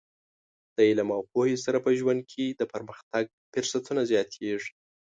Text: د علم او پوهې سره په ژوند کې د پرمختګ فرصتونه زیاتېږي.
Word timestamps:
د 0.75 0.77
علم 0.89 1.09
او 1.15 1.21
پوهې 1.31 1.55
سره 1.65 1.77
په 1.85 1.91
ژوند 1.99 2.21
کې 2.31 2.45
د 2.59 2.61
پرمختګ 2.73 3.23
فرصتونه 3.51 4.01
زیاتېږي. 4.11 4.71